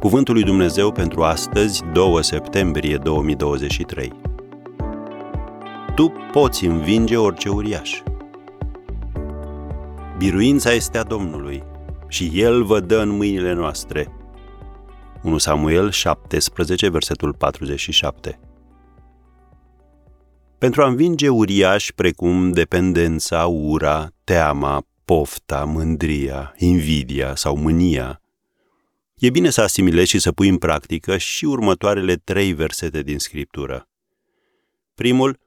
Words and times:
Cuvântul 0.00 0.34
lui 0.34 0.42
Dumnezeu 0.42 0.92
pentru 0.92 1.22
astăzi, 1.22 1.82
2 1.92 2.24
septembrie 2.24 2.96
2023. 2.96 4.12
Tu 5.94 6.12
poți 6.32 6.64
învinge 6.64 7.16
orice 7.16 7.48
uriaș. 7.48 8.02
Biruința 10.18 10.72
este 10.72 10.98
a 10.98 11.02
Domnului 11.02 11.62
și 12.08 12.30
El 12.34 12.64
vă 12.64 12.80
dă 12.80 13.00
în 13.00 13.08
mâinile 13.08 13.52
noastre. 13.52 14.12
1 15.22 15.38
Samuel 15.38 15.90
17, 15.90 16.88
versetul 16.88 17.34
47. 17.34 18.40
Pentru 20.58 20.82
a 20.82 20.86
învinge 20.86 21.28
uriași 21.28 21.94
precum 21.94 22.52
dependența, 22.52 23.46
ura, 23.46 24.08
teama, 24.24 24.86
pofta, 25.04 25.64
mândria, 25.64 26.54
invidia 26.56 27.34
sau 27.34 27.56
mânia, 27.56 28.20
e 29.20 29.30
bine 29.30 29.50
să 29.50 29.60
asimilezi 29.60 30.10
și 30.10 30.18
să 30.18 30.32
pui 30.32 30.48
în 30.48 30.58
practică 30.58 31.16
și 31.16 31.44
următoarele 31.44 32.16
trei 32.16 32.52
versete 32.52 33.02
din 33.02 33.18
Scriptură. 33.18 33.88
Primul, 34.94 35.40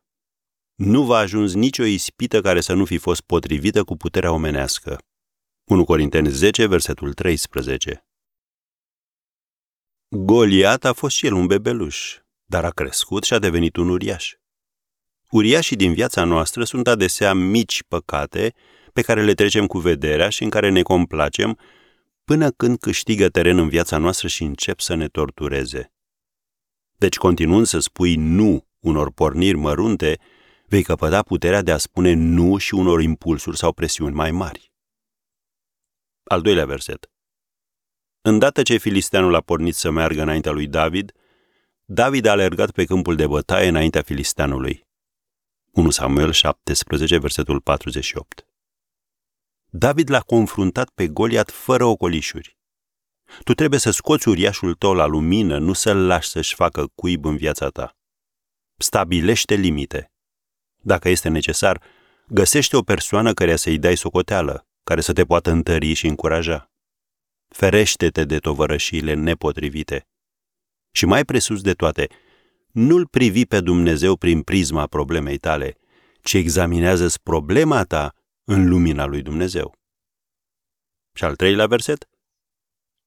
nu 0.76 1.06
va 1.06 1.18
ajuns 1.18 1.54
nicio 1.54 1.84
ispită 1.84 2.42
care 2.42 2.62
să 2.62 2.74
nu 2.74 2.86
fi 2.86 2.98
fost 2.98 3.22
potrivită 3.22 3.84
cu 3.84 3.98
puterea 3.98 4.32
omenească. 4.32 4.98
1 5.64 5.84
Corinteni 5.84 6.30
10, 6.30 6.66
versetul 6.66 7.14
13. 7.14 8.06
Goliat 10.08 10.86
a 10.86 10.94
fost 10.94 11.16
și 11.16 11.26
el 11.26 11.34
un 11.34 11.48
bebeluș, 11.48 12.18
dar 12.46 12.66
a 12.66 12.70
crescut 12.70 13.24
și 13.24 13.34
a 13.34 13.40
devenit 13.40 13.76
un 13.76 13.90
uriaș. 13.90 14.34
Uriașii 15.30 15.76
din 15.76 15.94
viața 15.94 16.24
noastră 16.24 16.64
sunt 16.64 16.88
adesea 16.88 17.34
mici 17.34 17.84
păcate 17.84 18.54
pe 18.94 19.02
care 19.02 19.24
le 19.24 19.34
trecem 19.34 19.68
cu 19.68 19.78
vederea 19.78 20.30
și 20.30 20.44
în 20.44 20.50
care 20.50 20.70
ne 20.70 20.82
complacem 20.82 21.58
până 22.30 22.52
când 22.52 22.80
câștigă 22.80 23.30
teren 23.30 23.58
în 23.58 23.70
viața 23.70 23.98
noastră 23.98 24.28
și 24.28 24.44
încep 24.44 24.80
să 24.80 24.96
ne 24.96 25.08
tortureze. 25.08 25.94
Deci, 26.96 27.18
continuând 27.18 27.66
să 27.66 27.80
spui 27.80 28.16
nu 28.16 28.68
unor 28.80 29.12
porniri 29.12 29.58
mărunte, 29.58 30.20
vei 30.66 30.84
căpăta 30.84 31.24
puterea 31.24 31.62
de 31.62 31.72
a 31.72 31.78
spune 31.78 32.14
nu 32.14 32.58
și 32.58 32.74
unor 32.74 33.02
impulsuri 33.02 33.58
sau 33.58 33.74
presiuni 33.74 34.16
mai 34.16 34.32
mari. 34.32 34.74
Al 36.24 36.42
doilea 36.42 36.66
verset. 36.66 37.12
Îndată 38.22 38.62
ce 38.62 38.78
filisteanul 38.78 39.36
a 39.36 39.42
pornit 39.42 39.76
să 39.76 39.90
meargă 39.90 40.22
înaintea 40.22 40.52
lui 40.52 40.68
David, 40.68 41.12
David 41.86 42.26
a 42.26 42.32
alergat 42.32 42.72
pe 42.72 42.86
câmpul 42.86 43.16
de 43.16 43.28
bătaie 43.28 43.68
înaintea 43.68 44.02
filisteanului. 44.02 44.88
1 45.72 45.90
Samuel 45.90 46.32
17, 46.32 47.18
versetul 47.18 47.62
48. 47.62 48.49
David 49.72 50.10
l-a 50.10 50.20
confruntat 50.20 50.90
pe 50.90 51.08
Goliat 51.08 51.52
fără 51.52 51.86
ocolișuri. 51.86 52.58
Tu 53.44 53.54
trebuie 53.54 53.80
să 53.80 53.92
scoți 53.92 54.30
uriașul 54.30 54.74
tău 54.74 54.94
la 54.94 55.06
lumină, 55.06 55.58
nu 55.58 55.74
să-l 55.74 56.06
lași 56.06 56.30
să-și 56.30 56.56
facă 56.56 56.88
cuib 56.96 57.26
în 57.26 57.38
viața 57.38 57.68
ta. 57.68 57.98
Stabilește 58.78 59.56
limite. 59.56 60.12
Dacă 60.78 61.10
este 61.10 61.30
necesar, 61.30 61.82
găsește 62.28 62.76
o 62.78 62.82
persoană 62.82 63.34
care 63.34 63.56
să-i 63.56 63.78
dai 63.78 63.98
socoteală, 63.98 64.68
care 64.84 65.02
să 65.02 65.14
te 65.14 65.26
poată 65.26 65.52
întări 65.52 65.94
și 65.94 66.08
încuraja. 66.08 66.72
Ferește-te 67.48 68.26
de 68.26 68.38
tovărășiile 68.38 69.14
nepotrivite. 69.14 70.08
Și 70.92 71.06
mai 71.06 71.26
presus 71.26 71.62
de 71.62 71.74
toate, 71.74 72.08
nu-L 72.72 73.08
privi 73.08 73.46
pe 73.46 73.60
Dumnezeu 73.60 74.16
prin 74.16 74.42
prisma 74.42 74.88
problemei 74.88 75.38
tale, 75.38 75.78
ci 76.22 76.34
examinează 76.34 77.08
problema 77.24 77.84
ta 77.84 78.14
în 78.52 78.70
lumina 78.70 79.06
lui 79.06 79.22
Dumnezeu. 79.22 79.76
Și 81.14 81.24
al 81.24 81.36
treilea 81.36 81.68
verset? 81.68 82.10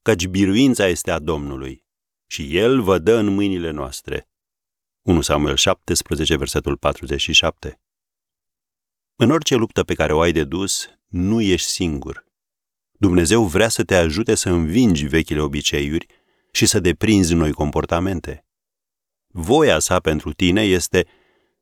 Căci 0.03 0.27
biruința 0.27 0.87
este 0.87 1.11
a 1.11 1.19
Domnului 1.19 1.85
și 2.27 2.57
El 2.57 2.83
vă 2.83 2.99
dă 2.99 3.15
în 3.15 3.35
mâinile 3.35 3.71
noastre. 3.71 4.29
1 5.07 5.21
Samuel 5.21 5.57
17, 5.57 6.37
versetul 6.37 6.77
47. 6.77 7.81
În 9.17 9.31
orice 9.31 9.55
luptă 9.55 9.85
pe 9.85 9.95
care 9.95 10.13
o 10.13 10.21
ai 10.21 10.33
de 10.33 10.45
dus, 10.45 10.89
nu 11.07 11.41
ești 11.41 11.69
singur. 11.69 12.25
Dumnezeu 12.93 13.45
vrea 13.45 13.69
să 13.69 13.85
te 13.85 13.95
ajute 13.95 14.35
să 14.35 14.51
învingi 14.51 15.07
vechile 15.07 15.41
obiceiuri 15.41 16.07
și 16.53 16.67
să 16.67 16.81
deprinzi 16.81 17.35
noi 17.35 17.53
comportamente. 17.53 18.47
Voia 19.27 19.79
sa 19.79 20.01
pentru 20.01 20.33
tine 20.33 20.63
este 20.63 21.07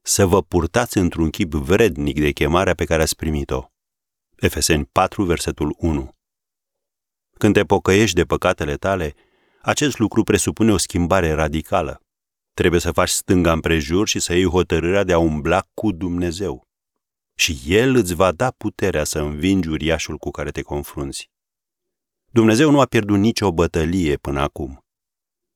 să 0.02 0.26
vă 0.26 0.42
purtați 0.42 0.98
într-un 0.98 1.30
chip 1.30 1.52
vrednic 1.52 2.20
de 2.20 2.30
chemarea 2.30 2.74
pe 2.74 2.84
care 2.84 3.02
ați 3.02 3.16
primit-o. 3.16 3.69
Efeseni 4.40 4.84
4, 4.84 5.24
versetul 5.24 5.74
1. 5.78 6.14
Când 7.38 7.54
te 7.54 7.64
pocăiești 7.64 8.14
de 8.14 8.24
păcatele 8.24 8.76
tale, 8.76 9.14
acest 9.62 9.98
lucru 9.98 10.22
presupune 10.22 10.72
o 10.72 10.76
schimbare 10.76 11.32
radicală. 11.32 12.02
Trebuie 12.54 12.80
să 12.80 12.92
faci 12.92 13.08
stânga 13.08 13.52
împrejur 13.52 14.08
și 14.08 14.20
să 14.20 14.34
iei 14.34 14.44
hotărârea 14.44 15.04
de 15.04 15.12
a 15.12 15.18
umbla 15.18 15.68
cu 15.74 15.92
Dumnezeu. 15.92 16.62
Și 17.34 17.60
El 17.66 17.94
îți 17.94 18.14
va 18.14 18.32
da 18.32 18.50
puterea 18.50 19.04
să 19.04 19.18
învingi 19.18 19.68
uriașul 19.68 20.16
cu 20.16 20.30
care 20.30 20.50
te 20.50 20.62
confrunți. 20.62 21.30
Dumnezeu 22.30 22.70
nu 22.70 22.80
a 22.80 22.84
pierdut 22.84 23.18
nicio 23.18 23.52
bătălie 23.52 24.16
până 24.16 24.40
acum. 24.40 24.84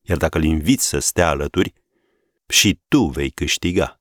Iar 0.00 0.18
dacă 0.18 0.38
îl 0.38 0.44
inviți 0.44 0.86
să 0.86 0.98
stea 0.98 1.28
alături, 1.28 1.72
și 2.48 2.80
tu 2.88 3.04
vei 3.04 3.30
câștiga. 3.30 4.00